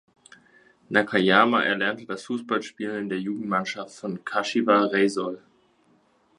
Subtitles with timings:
[0.89, 5.43] Nakayama erlernte das Fußballspielen in der Jugendmannschaft von Kashiwa Reysol.